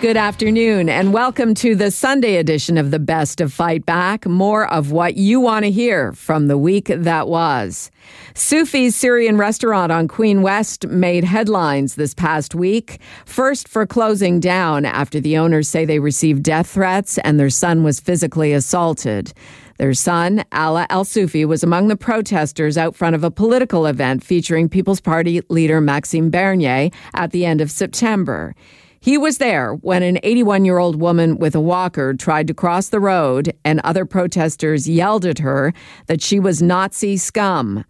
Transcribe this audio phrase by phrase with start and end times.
[0.00, 4.26] Good afternoon, and welcome to the Sunday edition of the Best of Fight Back.
[4.26, 7.90] More of what you want to hear from the week that was.
[8.32, 13.00] Sufi's Syrian restaurant on Queen West made headlines this past week.
[13.24, 17.82] First, for closing down after the owners say they received death threats and their son
[17.82, 19.32] was physically assaulted.
[19.78, 24.22] Their son, Ala El Soufi, was among the protesters out front of a political event
[24.22, 28.54] featuring People's Party leader Maxime Bernier at the end of September.
[29.00, 32.88] He was there when an 81 year old woman with a walker tried to cross
[32.88, 35.72] the road, and other protesters yelled at her
[36.06, 37.84] that she was Nazi scum.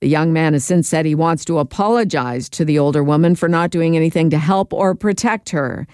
[0.00, 3.48] The young man has since said he wants to apologize to the older woman for
[3.48, 5.86] not doing anything to help or protect her.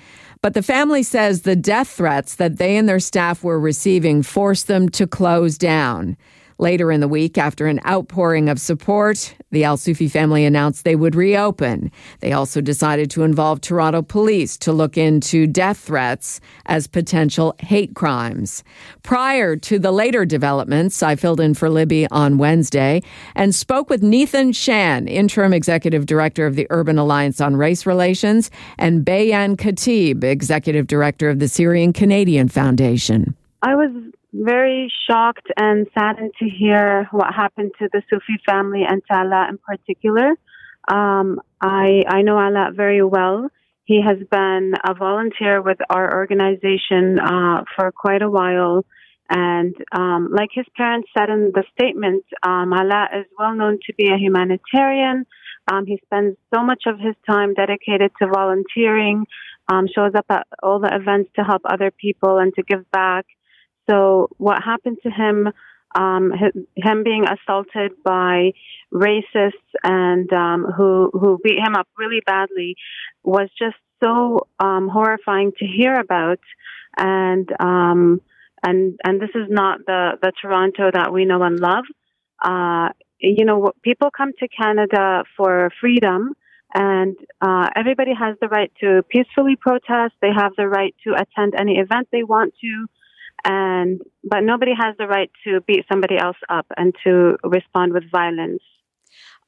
[0.43, 4.69] But the family says the death threats that they and their staff were receiving forced
[4.69, 6.17] them to close down.
[6.61, 10.95] Later in the week, after an outpouring of support, the Al Sufi family announced they
[10.95, 11.91] would reopen.
[12.21, 17.95] They also decided to involve Toronto police to look into death threats as potential hate
[17.95, 18.63] crimes.
[19.03, 23.03] Prior to the later developments, I filled in for Libby on Wednesday
[23.35, 28.51] and spoke with Nathan Shan, interim executive director of the Urban Alliance on Race Relations,
[28.77, 33.35] and Bayan Khatib, executive director of the Syrian Canadian Foundation.
[33.63, 33.91] I was
[34.33, 39.49] very shocked and saddened to hear what happened to the Sufi family and to Ala
[39.49, 40.31] in particular.
[40.89, 43.49] Um, I I know Ala very well.
[43.85, 48.85] He has been a volunteer with our organization uh, for quite a while.
[49.29, 53.95] And um, like his parents said in the statement, um, Ala is well known to
[53.95, 55.27] be a humanitarian.
[55.71, 59.27] Um, he spends so much of his time dedicated to volunteering,
[59.69, 63.27] um, shows up at all the events to help other people and to give back.
[63.91, 65.49] So what happened to him,
[65.97, 66.33] um,
[66.77, 68.53] him being assaulted by
[68.95, 72.77] racists and um, who who beat him up really badly,
[73.25, 76.39] was just so um, horrifying to hear about,
[76.97, 78.21] and um,
[78.63, 81.85] and and this is not the the Toronto that we know and love.
[82.43, 86.35] Uh, you know, people come to Canada for freedom,
[86.75, 90.15] and uh, everybody has the right to peacefully protest.
[90.23, 92.87] They have the right to attend any event they want to
[93.45, 98.11] and but nobody has the right to beat somebody else up and to respond with
[98.11, 98.63] violence.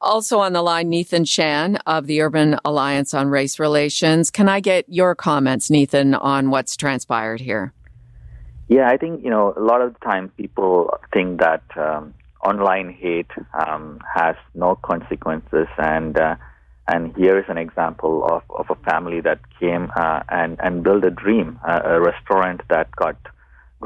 [0.00, 4.30] Also on the line, Nathan Shan of the Urban Alliance on Race Relations.
[4.30, 7.72] Can I get your comments, Nathan, on what's transpired here?
[8.68, 12.14] Yeah, I think you know a lot of the time people think that um,
[12.44, 16.36] online hate um, has no consequences, and uh,
[16.88, 21.04] and here is an example of, of a family that came uh, and and built
[21.04, 23.16] a dream, uh, a restaurant that got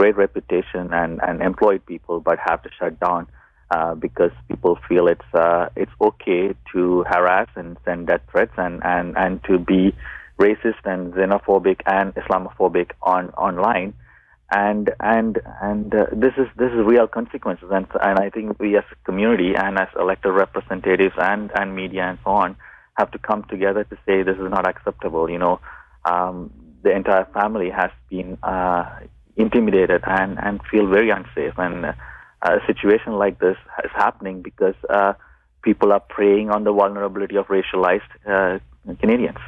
[0.01, 3.27] great reputation and, and employed people, but have to shut down
[3.71, 8.81] uh, because people feel it's uh, it's okay to harass and send death threats and,
[8.85, 9.93] and, and to be
[10.39, 13.95] racist and xenophobic and Islamophobic on online.
[14.53, 18.77] And and and uh, this is this is real consequences, and and I think we
[18.77, 22.57] as a community and as elected representatives and and media and so on
[22.97, 25.29] have to come together to say this is not acceptable.
[25.29, 25.61] You know,
[26.05, 26.53] um,
[26.85, 28.85] the entire family has been uh,
[29.37, 31.55] intimidated and, and feel very unsafe.
[31.59, 31.93] And uh,
[32.43, 35.15] a situation like this is happening because uh,
[35.63, 38.59] people are preying on the vulnerability of racialized uh,
[39.01, 39.39] Canadians.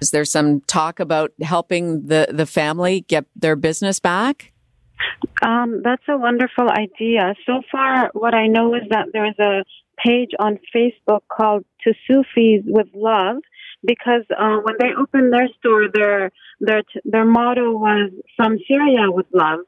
[0.00, 4.52] Is there some talk about helping the, the family get their business back?
[5.42, 7.34] Um, that's a wonderful idea.
[7.46, 9.64] So far, what I know is that there's a
[10.04, 13.36] page on Facebook called To Sufis with Love,
[13.84, 16.30] because uh, when they opened their store, their
[16.60, 19.60] their their motto was "From Syria with Love,"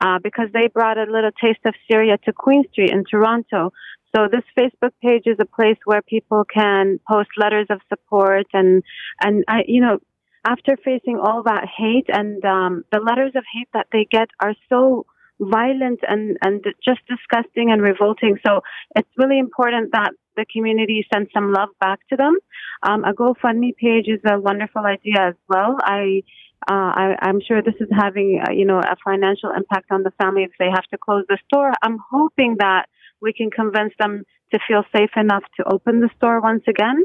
[0.00, 3.72] uh, because they brought a little taste of Syria to Queen Street in Toronto.
[4.14, 8.82] So this Facebook page is a place where people can post letters of support and
[9.20, 9.98] and I, you know,
[10.44, 14.54] after facing all that hate and um, the letters of hate that they get are
[14.68, 15.06] so
[15.40, 18.38] violent and and just disgusting and revolting.
[18.46, 18.60] So
[18.94, 22.36] it's really important that the community send some love back to them.
[22.82, 25.76] Um, a GoFundMe page is a wonderful idea as well.
[25.82, 26.22] I,
[26.68, 26.92] uh,
[27.22, 30.44] I am sure this is having uh, you know a financial impact on the family
[30.44, 31.72] if they have to close the store.
[31.82, 32.86] I'm hoping that
[33.20, 37.04] we can convince them to feel safe enough to open the store once again.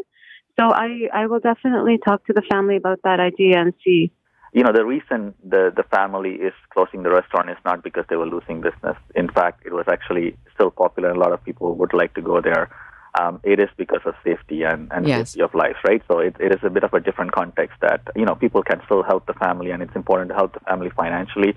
[0.59, 4.11] So I I will definitely talk to the family about that idea and see
[4.51, 8.15] you know, the reason the, the family is closing the restaurant is not because they
[8.15, 8.97] were losing business.
[9.15, 11.11] In fact, it was actually still popular.
[11.11, 12.69] A lot of people would like to go there.
[13.19, 15.17] Um, it is because of safety and, and yes.
[15.19, 16.01] safety of life, right?
[16.09, 18.79] So it, it is a bit of a different context that, you know, people can
[18.87, 21.51] still help the family and it's important to help the family financially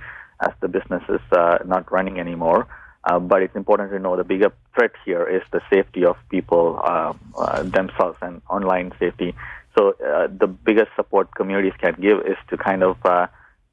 [0.46, 2.60] as the business is uh, not running anymore.
[3.08, 6.66] Uh, but it's important to know the bigger threat here is the safety of people
[6.92, 7.12] uh,
[7.44, 9.30] uh, themselves and online safety.
[9.76, 13.26] So uh, the biggest support communities can give is to kind of uh,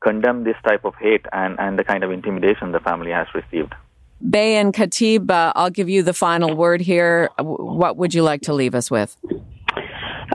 [0.07, 3.73] condemn this type of hate and, and the kind of intimidation the family has received.
[4.21, 7.29] Bayan Khatib, uh, I'll give you the final word here.
[7.39, 9.15] What would you like to leave us with?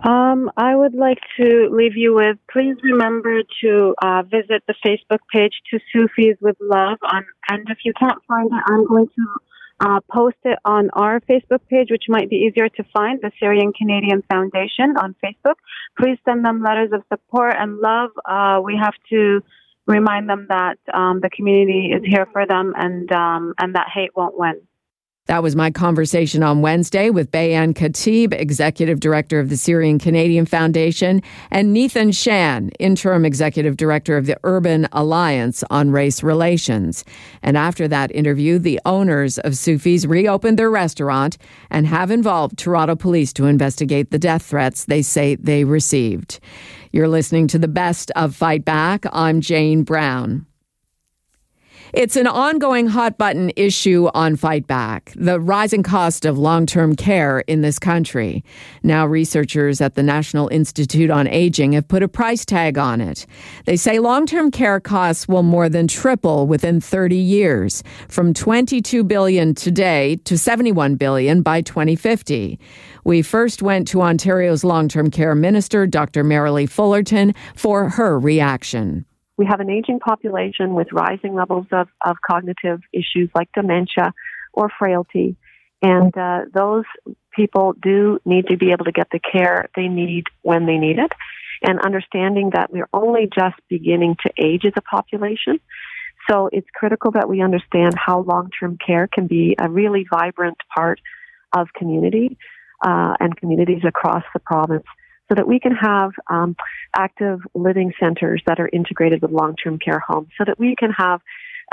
[0.03, 5.21] Um, I would like to leave you with please remember to uh, visit the Facebook
[5.33, 6.99] page to Sufis with Love.
[7.03, 9.27] On, and if you can't find it, I'm going to
[9.81, 13.73] uh, post it on our Facebook page, which might be easier to find, the Syrian
[13.73, 15.57] Canadian Foundation on Facebook.
[15.99, 18.11] Please send them letters of support and love.
[18.25, 19.43] Uh, we have to
[19.87, 24.11] remind them that um, the community is here for them and um, and that hate
[24.17, 24.61] won't win.
[25.27, 30.45] That was my conversation on Wednesday with Bayan Khatib, Executive Director of the Syrian Canadian
[30.45, 37.07] Foundation, and Nithan Shan, Interim Executive Director of the Urban Alliance on Race Relations.
[37.43, 41.39] And after that interview, the owners of Sufi's reopened their restaurant
[41.71, 46.39] and have involved Toronto police to investigate the death threats they say they received.
[46.95, 49.05] You're listening to the best of Fight Back.
[49.11, 50.47] I'm Jane Brown.
[51.93, 56.95] It's an ongoing hot button issue on Fight Back the rising cost of long term
[56.95, 58.45] care in this country.
[58.83, 63.27] Now, researchers at the National Institute on Aging have put a price tag on it.
[63.65, 69.03] They say long term care costs will more than triple within 30 years, from 22
[69.03, 72.59] billion today to 71 billion by 2050.
[73.05, 76.25] We first went to Ontario's long term care minister, Dr.
[76.25, 79.05] Merrilee Fullerton, for her reaction
[79.37, 84.13] we have an aging population with rising levels of, of cognitive issues like dementia
[84.53, 85.37] or frailty.
[85.83, 86.85] And uh, those
[87.35, 90.99] people do need to be able to get the care they need when they need
[90.99, 91.13] it.
[91.67, 95.61] And understanding that we're only just beginning to age as a population.
[96.31, 100.57] So it's critical that we understand how long term care can be a really vibrant
[100.75, 101.01] part
[101.57, 102.39] of community
[102.85, 104.85] uh, and communities across the province
[105.29, 106.55] so that we can have um,
[106.95, 111.21] active living centers that are integrated with long-term care homes, so that we can have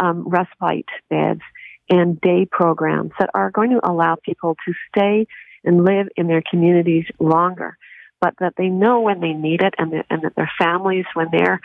[0.02, 1.42] um, respite beds
[1.90, 5.28] and day programs that are going to allow people to stay
[5.66, 7.78] and live in their communities longer,
[8.22, 11.60] but that they know when they need it and, and that their families, when they're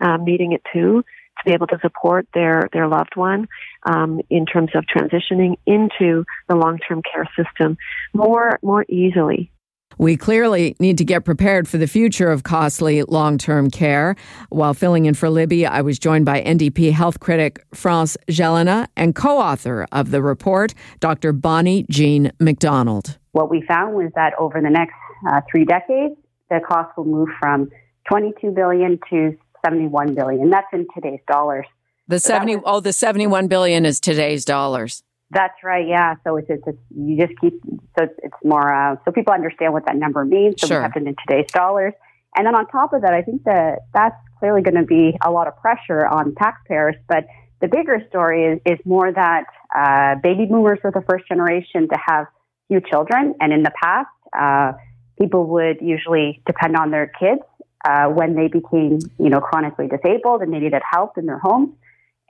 [0.00, 1.04] um, needing it too,
[1.44, 3.48] to be able to support their, their loved one
[3.84, 7.76] um, in terms of transitioning into the long-term care system
[8.14, 9.50] more more easily
[9.98, 14.16] we clearly need to get prepared for the future of costly long term care.
[14.48, 19.14] While filling in for Libby, I was joined by NDP health critic France Gélinas and
[19.14, 21.32] co author of the report, Dr.
[21.32, 23.18] Bonnie-Jeanne MacDonald.
[23.32, 24.94] What we found was that over the next
[25.30, 26.14] uh, three decades,
[26.50, 27.70] the cost will move from
[28.10, 30.50] 22 billion to 71 billion.
[30.50, 31.66] That's in today's dollars.
[32.08, 35.02] The so 70 was, oh the 71 billion is today's dollars.
[35.30, 35.86] That's right.
[35.86, 36.16] Yeah.
[36.24, 37.54] So it's, it's, it's you just keep
[37.98, 40.56] so it's, it's more uh, so people understand what that number means.
[40.60, 40.78] So sure.
[40.78, 41.94] we have it in today's dollars,
[42.36, 45.30] and then on top of that, I think that that's clearly going to be a
[45.30, 46.96] lot of pressure on taxpayers.
[47.08, 47.26] But
[47.60, 49.44] the bigger story is, is more that
[49.74, 52.26] uh, baby boomers were the first generation to have
[52.68, 54.72] few children, and in the past, uh,
[55.18, 57.40] people would usually depend on their kids
[57.84, 61.70] uh, when they became, you know, chronically disabled and they needed help in their homes.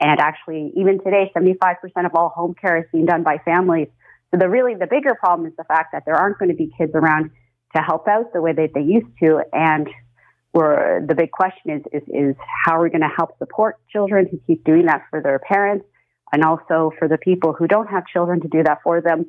[0.01, 3.89] And actually, even today, 75% of all home care is being done by families.
[4.31, 6.73] So the really, the bigger problem is the fact that there aren't going to be
[6.77, 7.31] kids around
[7.77, 9.43] to help out the way that they used to.
[9.53, 9.89] And
[10.53, 14.27] we're, the big question is, is, is how are we going to help support children
[14.31, 15.87] who keep doing that for their parents
[16.33, 19.27] and also for the people who don't have children to do that for them.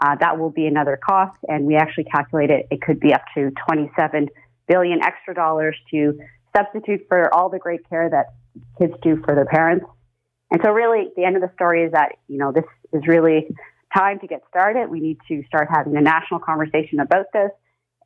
[0.00, 1.36] Uh, that will be another cost.
[1.48, 4.28] And we actually calculated it could be up to 27
[4.68, 6.18] billion extra dollars to
[6.56, 8.34] substitute for all the great care that
[8.78, 9.86] kids do for their parents.
[10.50, 13.48] And so really the end of the story is that, you know, this is really
[13.94, 14.90] time to get started.
[14.90, 17.50] We need to start having a national conversation about this.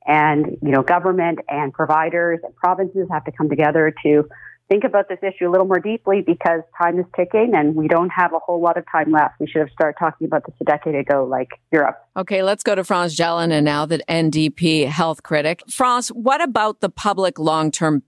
[0.06, 4.28] And, you know, government and providers and provinces have to come together to
[4.68, 8.11] think about this issue a little more deeply because time is ticking and we don't
[8.11, 9.38] have a whole lot of time left.
[9.38, 12.04] We should have started talking about this a decade ago, like Europe.
[12.16, 15.62] Okay, let's go to France Gélinas now, the NDP health critic.
[15.70, 18.02] France, what about the public long term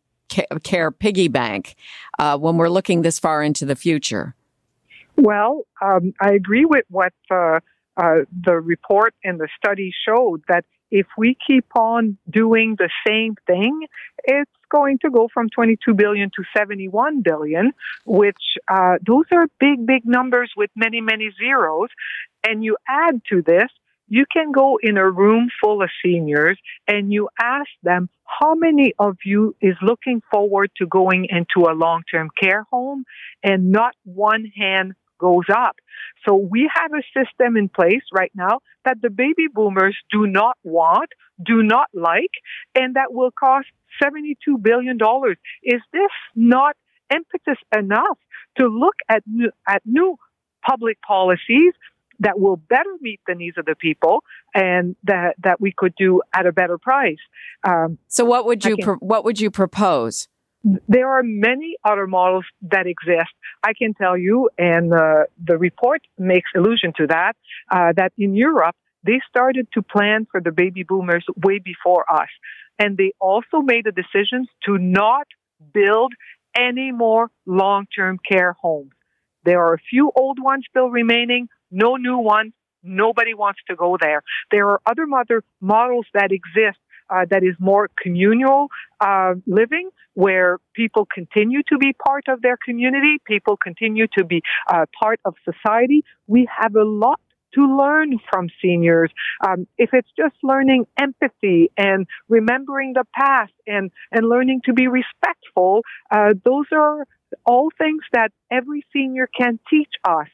[0.62, 1.74] care piggy bank
[2.18, 4.34] uh, when we're looking this far into the future?
[5.16, 7.60] Well, um, I agree with what uh,
[7.96, 13.34] uh, the report and the study showed that if we keep on doing the same
[13.46, 13.86] thing,
[14.24, 17.72] it's going to go from 22 billion to 71 billion,
[18.04, 18.36] which
[18.68, 21.88] uh, those are big, big numbers with many, many zeros.
[22.46, 23.70] And you add to this,
[24.08, 28.94] you can go in a room full of seniors and you ask them how many
[28.98, 33.04] of you is looking forward to going into a long-term care home
[33.42, 35.76] and not one hand goes up.
[36.26, 40.56] So we have a system in place right now that the baby boomers do not
[40.62, 41.10] want,
[41.44, 42.32] do not like,
[42.74, 43.66] and that will cost
[44.02, 44.98] $72 billion.
[45.62, 46.76] Is this not
[47.12, 48.18] impetus enough
[48.58, 50.16] to look at new, at new
[50.66, 51.72] public policies
[52.20, 56.20] that will better meet the needs of the people and that, that we could do
[56.34, 57.18] at a better price?
[57.64, 60.28] Um, so what would you, pro- what would you propose?
[60.88, 63.32] There are many other models that exist.
[63.62, 67.34] I can tell you, and uh, the report makes allusion to that,
[67.70, 72.28] uh, that in Europe, they started to plan for the baby boomers way before us.
[72.78, 75.26] And they also made the decisions to not
[75.72, 76.12] build
[76.56, 78.92] any more long-term care homes.
[79.44, 82.52] There are a few old ones still remaining, no new ones.
[82.82, 84.22] Nobody wants to go there.
[84.50, 86.78] There are other mother models that exist
[87.10, 88.68] uh, that is more communal
[89.00, 94.42] uh, living, where people continue to be part of their community, people continue to be
[94.72, 96.02] uh, part of society.
[96.26, 97.20] We have a lot
[97.54, 99.10] to learn from seniors.
[99.46, 104.86] Um, if it's just learning empathy and remembering the past and, and learning to be
[104.86, 107.04] respectful, uh, those are
[107.44, 110.28] all things that every senior can teach us.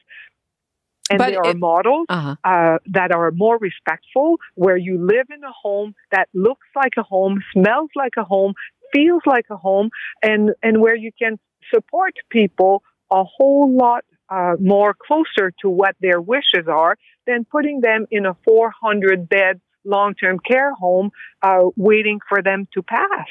[1.09, 2.35] And but there it, are models uh-huh.
[2.43, 7.03] uh, that are more respectful, where you live in a home that looks like a
[7.03, 8.53] home, smells like a home,
[8.91, 9.89] feels like a home,
[10.23, 11.37] and, and where you can
[11.73, 12.81] support people
[13.11, 16.97] a whole lot uh, more closer to what their wishes are
[17.27, 21.11] than putting them in a 400 bed long-term care home
[21.43, 23.27] uh, waiting for them to pass.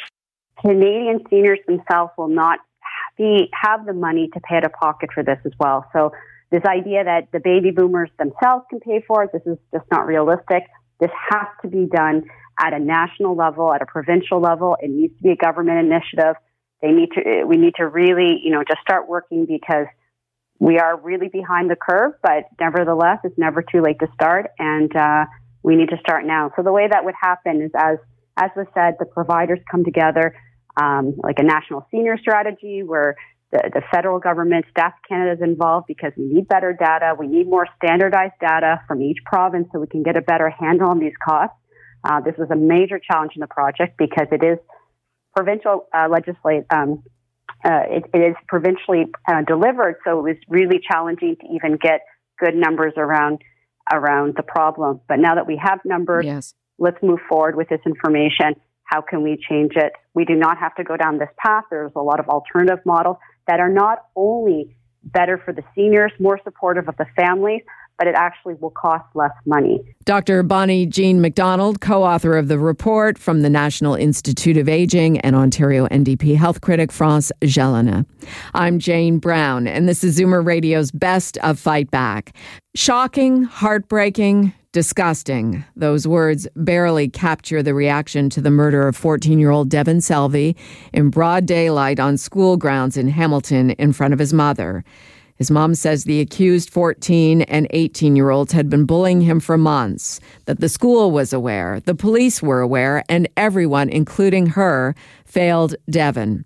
[0.60, 2.60] Canadian seniors themselves will not
[3.18, 5.84] be, have the money to pay out of pocket for this as well.
[5.92, 6.12] So
[6.50, 10.06] this idea that the baby boomers themselves can pay for it, this is just not
[10.06, 10.64] realistic.
[11.00, 12.24] This has to be done
[12.58, 14.76] at a national level, at a provincial level.
[14.80, 16.36] It needs to be a government initiative.
[16.82, 19.86] They need to, we need to really, you know, just start working because
[20.60, 24.50] we are really behind the curve, but nevertheless, it's never too late to start.
[24.58, 25.24] And, uh,
[25.64, 26.52] we need to start now.
[26.56, 27.96] So the way that would happen is as,
[28.36, 30.36] as was said, the providers come together,
[30.76, 33.16] um, like a national senior strategy where
[33.54, 37.14] the, the federal government, Stats Canada is involved because we need better data.
[37.16, 40.90] We need more standardized data from each province so we can get a better handle
[40.90, 41.56] on these costs.
[42.02, 44.58] Uh, this was a major challenge in the project because it is
[45.36, 46.64] provincial uh, legislate.
[46.70, 47.04] Um,
[47.64, 52.00] uh, it, it is provincially uh, delivered, so it was really challenging to even get
[52.38, 53.38] good numbers around
[53.92, 55.00] around the problem.
[55.08, 56.54] But now that we have numbers, yes.
[56.78, 58.56] let's move forward with this information.
[58.82, 59.92] How can we change it?
[60.12, 61.64] We do not have to go down this path.
[61.70, 64.74] There's a lot of alternative models that are not only
[65.04, 67.62] better for the seniors, more supportive of the families,
[67.98, 69.80] but it actually will cost less money.
[70.04, 70.42] Dr.
[70.42, 75.86] Bonnie-Jeanne MacDonald, co author of the report from the National Institute of Aging and Ontario
[75.88, 78.04] NDP health critic France Gélinas.
[78.54, 82.34] I'm Jane Brown, and this is Zoomer Radio's Best of Fight Back.
[82.74, 85.64] Shocking, heartbreaking, Disgusting.
[85.76, 90.56] Those words barely capture the reaction to the murder of 14 year old Devan Selvey
[90.92, 94.84] in broad daylight on school grounds in Hamilton in front of his mother.
[95.36, 99.56] His mom says the accused 14 and 18 year olds had been bullying him for
[99.56, 105.76] months, that the school was aware, the police were aware, and everyone, including her, failed
[105.88, 106.42] Devan.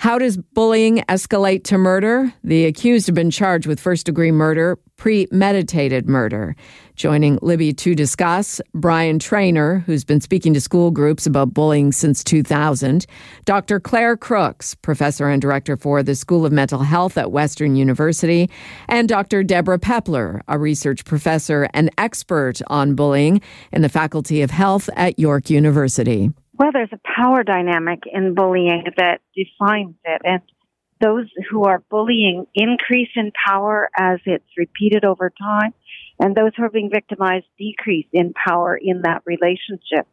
[0.00, 2.32] How does bullying escalate to murder?
[2.44, 6.54] The accused have been charged with first degree murder, premeditated murder.
[6.94, 12.22] Joining Libby to discuss, Brian Trainer, who's been speaking to school groups about bullying since
[12.22, 13.06] 2000,
[13.44, 13.80] Dr.
[13.80, 18.48] Claire Crooks, professor and director for the School of Mental Health at Western University,
[18.88, 19.42] and Dr.
[19.42, 23.40] Debra Pepler, a research professor and expert on bullying
[23.72, 26.30] in the Faculty of Health at York University.
[26.58, 30.22] Well, there's a power dynamic in bullying that defines it.
[30.24, 30.42] And
[31.00, 35.72] those who are bullying increase in power as it's repeated over time.
[36.18, 40.08] And those who are being victimized decrease in power in that relationship.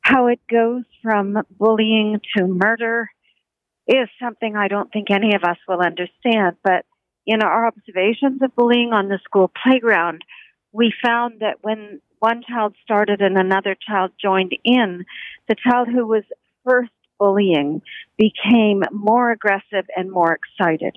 [0.00, 3.08] How it goes from bullying to murder
[3.88, 6.58] is something I don't think any of us will understand.
[6.62, 6.84] But
[7.26, 10.22] in our observations of bullying on the school playground,
[10.70, 15.04] we found that when one child started and another child joined in,
[15.48, 16.24] the child who was
[16.64, 17.82] first bullying
[18.18, 20.96] became more aggressive and more excited.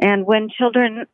[0.00, 1.06] And when children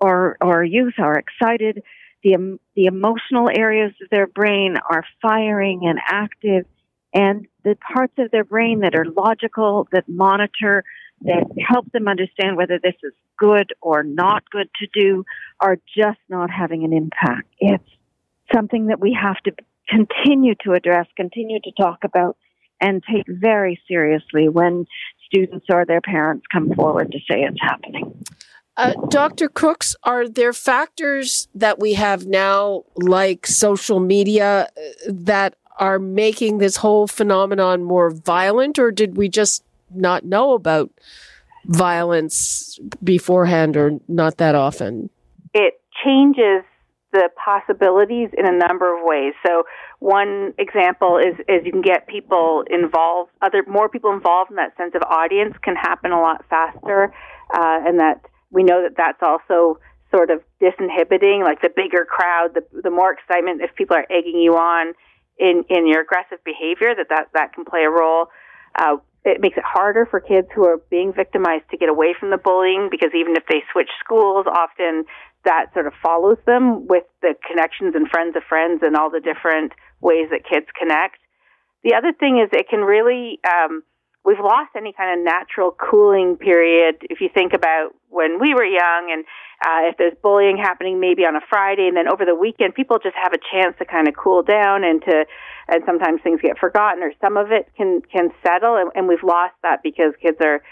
[0.00, 1.82] or, or youth are excited,
[2.22, 6.66] the, the emotional areas of their brain are firing and active,
[7.14, 10.84] and the parts of their brain that are logical, that monitor,
[11.22, 15.24] that help them understand whether this is good or not good to do,
[15.60, 17.48] are just not having an impact.
[17.58, 17.84] It's
[18.54, 19.52] something that we have to
[19.88, 22.36] continue to address, continue to talk about,
[22.80, 24.86] and take very seriously when
[25.24, 28.24] students or their parents come forward to say it's happening.
[28.76, 29.48] Uh, Dr.
[29.48, 36.58] Crooks, are there factors that we have now, like social media, uh, that are making
[36.58, 39.62] this whole phenomenon more violent, or did we just
[39.94, 40.90] not know about
[41.66, 45.10] violence beforehand or not that often?
[45.54, 46.64] It changes
[47.12, 49.34] the possibilities in a number of ways.
[49.46, 49.64] So
[50.00, 54.76] one example is is you can get people involved, other more people involved in that
[54.76, 57.12] sense of audience can happen a lot faster,
[57.54, 59.78] uh, and that we know that that's also
[60.10, 64.40] sort of disinhibiting, like the bigger crowd, the the more excitement if people are egging
[64.40, 64.94] you on
[65.38, 68.26] in in your aggressive behavior, that that that can play a role.
[68.78, 72.30] Uh, it makes it harder for kids who are being victimized to get away from
[72.30, 75.04] the bullying because even if they switch schools, often
[75.44, 79.20] that sort of follows them with the connections and friends of friends and all the
[79.20, 81.18] different ways that kids connect.
[81.84, 83.82] The other thing is it can really um,
[84.24, 86.96] we've lost any kind of natural cooling period.
[87.10, 89.24] If you think about when we were young, and
[89.64, 92.98] uh, if there's bullying happening maybe on a Friday, and then over the weekend, people
[93.02, 95.24] just have a chance to kind of cool down and to,
[95.68, 99.24] and sometimes things get forgotten, or some of it can can settle, and, and we've
[99.24, 100.62] lost that because kids are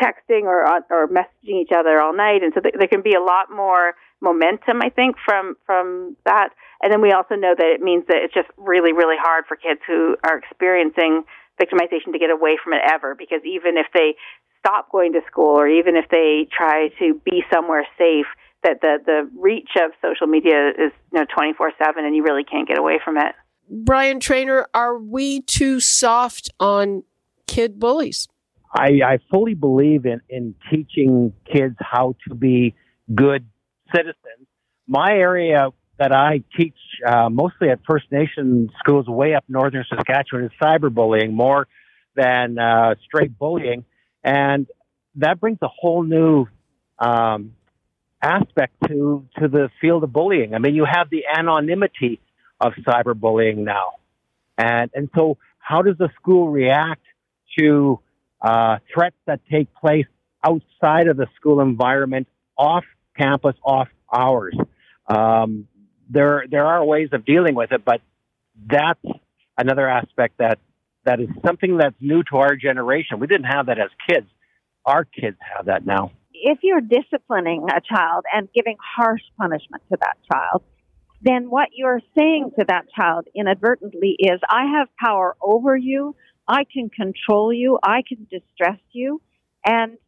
[0.00, 3.14] texting or uh, or messaging each other all night, and so th- there can be
[3.14, 6.50] a lot more momentum, I think, from from that.
[6.82, 9.56] And then we also know that it means that it's just really, really hard for
[9.56, 11.24] kids who are experiencing
[11.60, 14.14] victimization to get away from it ever because even if they
[14.60, 18.26] stop going to school or even if they try to be somewhere safe
[18.62, 22.66] that the the reach of social media is you know 24/7 and you really can't
[22.68, 23.34] get away from it.
[23.70, 27.02] Brian Trainer, are we too soft on
[27.46, 28.28] kid bullies?
[28.72, 32.74] I, I fully believe in, in teaching kids how to be
[33.14, 33.46] good
[33.94, 34.46] citizens.
[34.86, 40.44] My area that I teach uh, mostly at First Nation schools way up northern Saskatchewan
[40.44, 41.66] is cyberbullying more
[42.14, 43.84] than uh, straight bullying,
[44.22, 44.66] and
[45.16, 46.46] that brings a whole new
[46.98, 47.54] um,
[48.22, 50.54] aspect to to the field of bullying.
[50.54, 52.20] I mean, you have the anonymity
[52.60, 53.94] of cyberbullying now,
[54.56, 57.02] and and so how does the school react
[57.58, 58.00] to
[58.40, 60.06] uh, threats that take place
[60.44, 62.84] outside of the school environment, off
[63.16, 64.56] campus, off hours?
[65.06, 65.68] Um,
[66.10, 68.00] there there are ways of dealing with it, but
[68.66, 69.00] that's
[69.56, 70.58] another aspect that
[71.04, 73.18] that is something that's new to our generation.
[73.18, 74.26] We didn't have that as kids.
[74.84, 76.12] Our kids have that now.
[76.32, 80.62] If you're disciplining a child and giving harsh punishment to that child,
[81.20, 86.14] then what you're saying to that child inadvertently is, I have power over you.
[86.48, 87.78] I can control you.
[87.82, 89.20] I can distress you.
[89.64, 89.98] And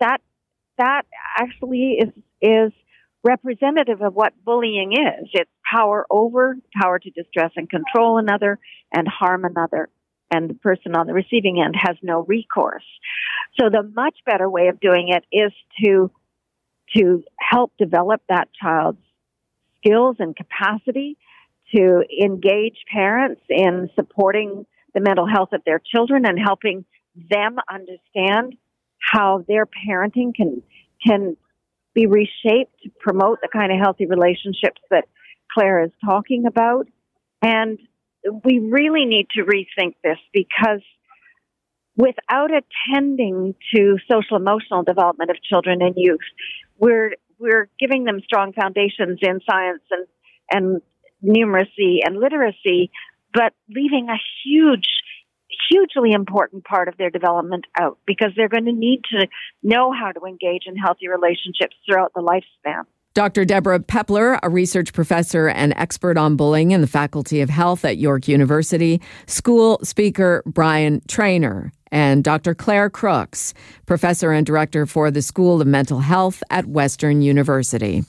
[0.00, 0.20] that,
[0.76, 1.02] that
[1.38, 2.12] actually is,
[2.42, 2.72] is
[3.22, 5.28] representative of what bullying is.
[5.32, 8.58] It's power over, power to distress and control another
[8.92, 9.88] and harm another.
[10.30, 12.84] And the person on the receiving end has no recourse.
[13.58, 15.52] So the much better way of doing it is
[15.84, 16.10] to,
[16.96, 18.98] to help develop that child's
[19.78, 21.16] skills and capacity
[21.74, 26.84] to engage parents in supporting the mental health of their children and helping
[27.30, 28.56] them understand
[29.00, 30.62] how their parenting can
[31.06, 31.36] can
[31.94, 35.04] be reshaped to promote the kind of healthy relationships that
[35.52, 36.86] Claire is talking about.
[37.42, 37.78] And
[38.44, 40.82] we really need to rethink this because
[41.96, 46.20] without attending to social emotional development of children and youth,
[46.78, 50.06] we're we're giving them strong foundations in science and
[50.50, 50.82] and
[51.22, 52.90] numeracy and literacy,
[53.32, 54.86] but leaving a huge
[55.70, 59.26] hugely important part of their development out because they're going to need to
[59.62, 62.84] know how to engage in healthy relationships throughout the lifespan.
[63.14, 63.44] Dr.
[63.44, 67.96] Debra Pepler, a research professor and expert on bullying in the Faculty of Health at
[67.96, 72.54] York University, school speaker Brian Trainer, and Dr.
[72.54, 73.54] Claire Crooks,
[73.86, 78.04] professor and director for the School of Mental Health at Western University.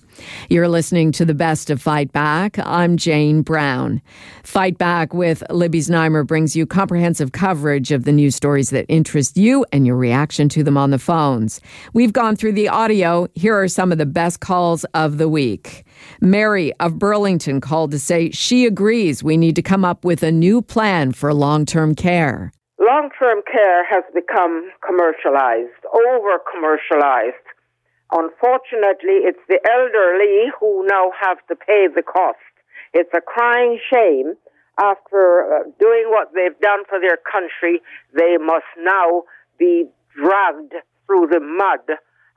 [0.49, 2.59] You're listening to the best of Fight Back.
[2.59, 4.01] I'm Jane Brown.
[4.43, 9.37] Fight Back with Libby Znaimer brings you comprehensive coverage of the news stories that interest
[9.37, 11.61] you and your reaction to them on the phones.
[11.93, 13.27] We've gone through the audio.
[13.33, 15.85] Here are some of the best calls of the week.
[16.21, 20.31] Mary of Burlington called to say she agrees we need to come up with a
[20.31, 22.51] new plan for long term care.
[22.89, 27.45] Long term care has become commercialized, over commercialized.
[28.11, 32.39] Unfortunately, it's the elderly who now have to pay the cost.
[32.93, 34.33] It's a crying shame.
[34.79, 37.81] after uh, doing what they've done for their country,
[38.13, 39.23] they must now
[39.59, 40.73] be dragged
[41.05, 41.85] through the mud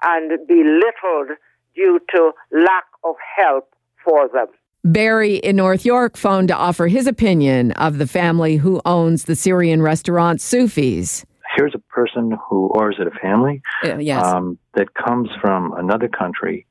[0.03, 1.39] and belittled
[1.75, 3.69] due to lack of help
[4.05, 4.49] for them.
[4.85, 9.37] Barry in North York phoned to offer his opinion of the family who owns the
[9.37, 11.25] Syrian restaurant Sufi's.
[11.57, 13.63] Here's a person who, or is it a family?
[13.85, 14.25] Uh, yes.
[14.25, 16.67] Um, that comes from another country,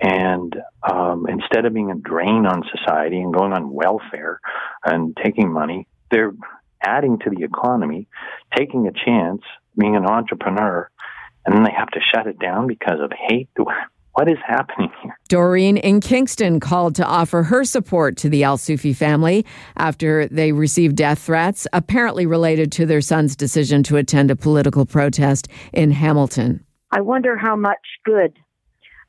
[0.00, 4.40] and um, instead of being a drain on society and going on welfare
[4.84, 6.34] and taking money, they're
[6.82, 8.06] adding to the economy,
[8.54, 9.42] taking a chance,
[9.78, 10.90] being an entrepreneur,
[11.46, 13.48] and then they have to shut it down because of hate.
[14.16, 15.18] What is happening here?
[15.28, 19.44] Doreen in Kingston called to offer her support to the Al Sufi family
[19.76, 24.86] after they received death threats, apparently related to their son's decision to attend a political
[24.86, 26.64] protest in Hamilton.
[26.90, 27.76] I wonder how much
[28.06, 28.34] good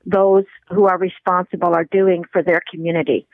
[0.05, 3.29] those who are responsible are doing for their community.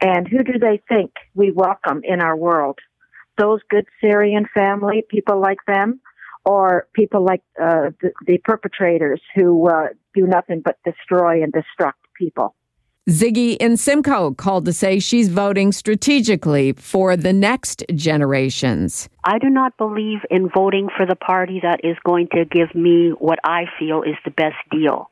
[0.00, 2.78] And who do they think we welcome in our world?
[3.36, 6.00] Those good Syrian family, people like them,
[6.46, 12.00] or people like uh, the, the, perpetrators who uh, do nothing but destroy and destruct
[12.18, 12.54] people.
[13.08, 19.08] Ziggy in Simcoe called to say she's voting strategically for the next generations.
[19.22, 23.10] I do not believe in voting for the party that is going to give me
[23.10, 25.08] what I feel is the best deal.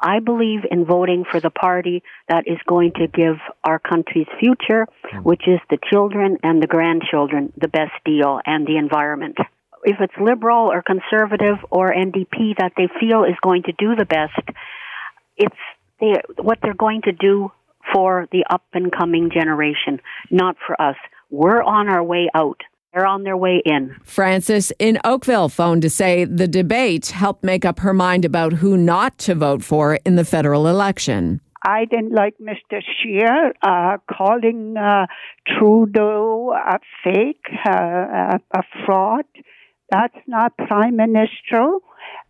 [0.00, 4.86] I believe in voting for the party that is going to give our country's future,
[5.02, 5.18] hmm.
[5.18, 9.38] which is the children and the grandchildren, the best deal and the environment
[9.84, 14.04] if it's liberal or conservative or NDP that they feel is going to do the
[14.04, 14.56] best,
[15.36, 15.56] it's
[16.00, 17.52] they, what they're going to do
[17.92, 20.96] for the up and coming generation, not for us.
[21.30, 22.60] We're on our way out.
[22.92, 23.96] They're on their way in.
[24.04, 28.76] Francis in Oakville phoned to say the debate helped make up her mind about who
[28.76, 31.40] not to vote for in the federal election.
[31.66, 32.80] I didn't like Mr.
[32.82, 35.06] Scheer uh, calling uh,
[35.46, 39.24] Trudeau a fake, uh, a, a fraud.
[39.90, 41.78] That's not prime minister.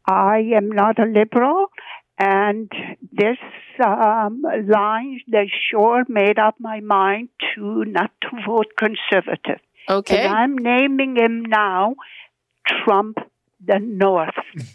[0.06, 1.66] I am not a liberal.
[2.18, 2.70] And
[3.10, 3.38] this
[3.84, 9.60] um, line, they sure made up my mind to not to vote conservative.
[9.88, 10.24] Okay.
[10.24, 11.96] And I'm naming him now
[12.66, 13.18] Trump
[13.66, 14.34] the North.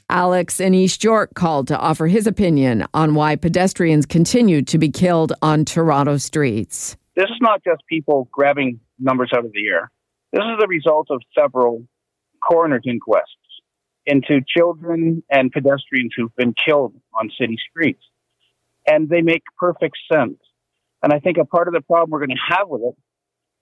[0.09, 4.89] Alex in East York called to offer his opinion on why pedestrians continue to be
[4.89, 6.97] killed on Toronto streets.
[7.15, 9.91] This is not just people grabbing numbers out of the air.
[10.33, 11.83] This is the result of several
[12.39, 13.25] coroner's inquests
[14.05, 18.03] into children and pedestrians who've been killed on city streets.
[18.87, 20.37] And they make perfect sense.
[21.03, 22.95] And I think a part of the problem we're going to have with it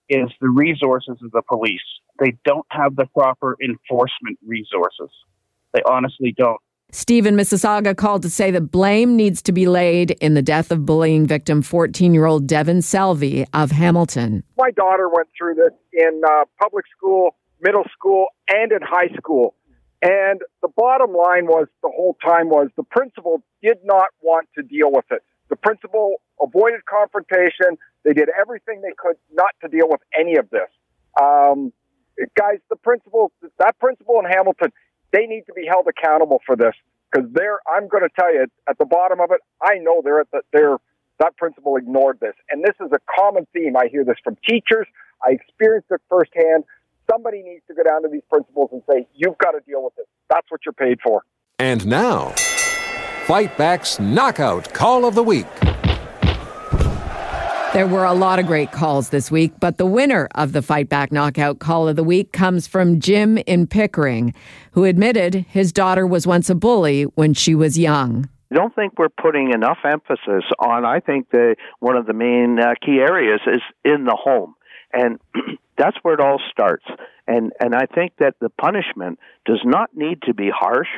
[0.08, 1.80] is the resources of the police.
[2.18, 5.10] They don't have the proper enforcement resources.
[5.74, 6.60] They honestly don't.
[6.90, 10.86] Stephen Mississauga called to say that blame needs to be laid in the death of
[10.86, 14.42] bullying victim 14 year old Devan Selvey of Hamilton.
[14.56, 19.54] My daughter went through this in uh, public school middle school, and in high school.
[20.00, 24.62] And the bottom line was the whole time was the principal did not want to
[24.62, 25.22] deal with it.
[25.50, 27.78] The principal avoided confrontation.
[28.04, 30.68] They did everything they could not to deal with any of this.
[31.20, 31.72] Um,
[32.36, 34.72] guys, the principal, that principal in Hamilton,
[35.12, 36.74] they need to be held accountable for this
[37.10, 37.58] because they're.
[37.72, 39.40] I'm going to tell you at the bottom of it.
[39.62, 40.42] I know they're at the.
[40.52, 40.76] They're
[41.18, 43.76] that principal ignored this, and this is a common theme.
[43.76, 44.86] I hear this from teachers.
[45.26, 46.62] I experienced it firsthand
[47.10, 49.94] somebody needs to go down to these principals and say, you've got to deal with
[49.96, 50.06] this.
[50.30, 51.22] That's what you're paid for.
[51.58, 52.30] And now,
[53.26, 55.46] Fight Back's Knockout Call of the Week.
[57.74, 60.88] There were a lot of great calls this week, but the winner of the Fight
[60.88, 64.32] Back Knockout Call of the Week comes from Jim in Pickering,
[64.72, 68.28] who admitted his daughter was once a bully when she was young.
[68.50, 70.86] I don't think we're putting enough emphasis on.
[70.86, 74.54] I think the one of the main uh, key areas is in the home,
[74.94, 75.20] and
[75.78, 76.84] That's where it all starts.
[77.26, 80.88] And and I think that the punishment does not need to be harsh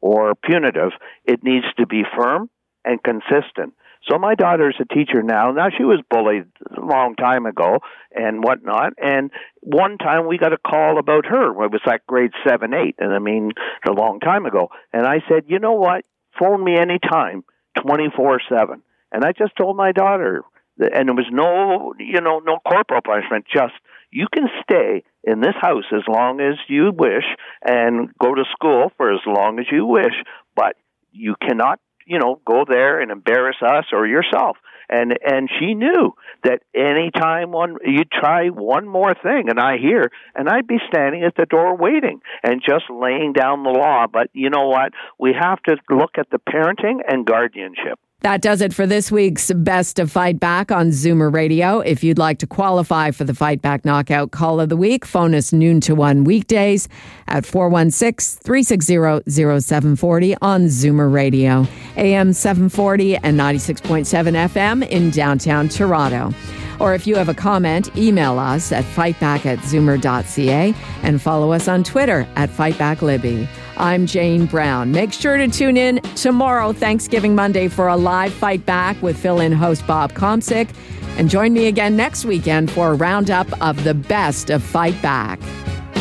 [0.00, 0.92] or punitive.
[1.24, 2.48] It needs to be firm
[2.84, 3.74] and consistent.
[4.08, 5.50] So my daughter's a teacher now.
[5.50, 7.78] Now she was bullied a long time ago
[8.14, 8.92] and whatnot.
[8.96, 11.50] And one time we got a call about her.
[11.64, 13.50] It was like grade seven, eight, and I mean
[13.86, 14.68] a long time ago.
[14.92, 16.04] And I said, you know what?
[16.38, 17.44] Phone me anytime,
[17.82, 18.82] twenty four seven.
[19.10, 20.42] And I just told my daughter,
[20.78, 23.46] and there was no, you know, no corporal punishment.
[23.52, 23.74] Just
[24.10, 27.24] you can stay in this house as long as you wish
[27.62, 30.14] and go to school for as long as you wish,
[30.56, 30.76] but
[31.12, 34.56] you cannot, you know, go there and embarrass us or yourself.
[34.90, 39.76] And and she knew that any time one you try one more thing, and I
[39.76, 44.06] hear, and I'd be standing at the door waiting and just laying down the law.
[44.10, 44.92] But you know what?
[45.18, 47.98] We have to look at the parenting and guardianship.
[48.22, 51.78] That does it for this week's Best of Fight Back on Zoomer Radio.
[51.78, 55.36] If you'd like to qualify for the Fight Back Knockout Call of the Week, phone
[55.36, 56.88] us noon to 1 weekdays
[57.28, 58.96] at 416 360
[59.30, 61.64] 0740 on Zoomer Radio,
[61.96, 64.04] AM 740 and 96.7
[64.48, 66.34] FM in downtown Toronto.
[66.80, 71.68] Or if you have a comment, email us at fightback at zoomer.ca and follow us
[71.68, 73.48] on Twitter at fightbacklibby.
[73.76, 74.92] I'm Jane Brown.
[74.92, 79.40] Make sure to tune in tomorrow, Thanksgiving Monday, for a live fight back with fill
[79.40, 80.68] in host Bob Komsic.
[81.16, 85.40] And join me again next weekend for a roundup of the best of Fight Back.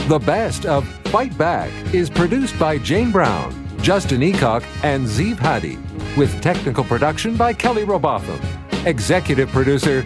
[0.08, 5.78] The best of Fight Back is produced by Jane Brown, Justin Eacock, and Zeev Hadi,
[6.16, 8.40] with technical production by Kelly Robotham.
[8.86, 10.06] Executive producer